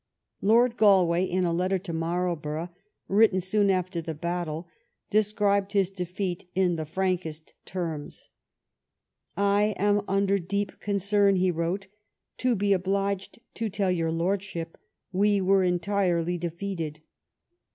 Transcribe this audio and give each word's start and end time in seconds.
Lord 0.41 0.77
Galway, 0.77 1.25
in 1.25 1.45
a 1.45 1.53
letter 1.53 1.77
to 1.77 1.93
Marlborough, 1.93 2.71
written 3.07 3.39
soon 3.39 3.69
after 3.69 4.01
the 4.01 4.15
battle, 4.15 4.67
described 5.11 5.73
his 5.73 5.91
defeat 5.91 6.49
in 6.55 6.75
the 6.75 6.87
frank 6.87 7.23
est 7.23 7.53
terms." 7.65 8.29
I 9.37 9.75
am 9.77 10.01
under 10.07 10.39
deep 10.39 10.79
concern," 10.79 11.35
he 11.35 11.51
wrote," 11.51 11.85
to 12.39 12.55
be 12.55 12.73
obliged 12.73 13.41
to 13.53 13.69
tell 13.69 13.91
your 13.91 14.11
lordship 14.11 14.75
we 15.11 15.39
were 15.39 15.61
entirely 15.63 16.35
defeated. 16.39 17.01